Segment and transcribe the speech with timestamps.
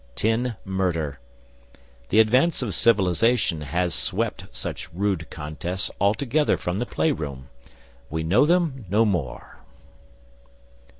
[0.15, 1.19] Tin murder.
[2.09, 7.49] The advance of civilisation has swept such rude contests altogether from the playroom.
[8.09, 9.59] We know them no more....